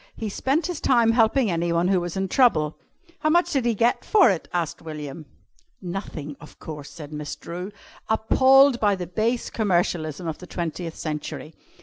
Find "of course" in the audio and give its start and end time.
6.41-6.89